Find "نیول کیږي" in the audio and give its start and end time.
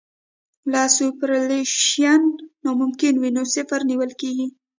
3.89-4.47